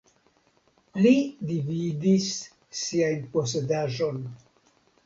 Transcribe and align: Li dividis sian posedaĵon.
Li 1.05 1.11
dividis 1.51 2.27
sian 2.83 3.25
posedaĵon. 3.37 4.23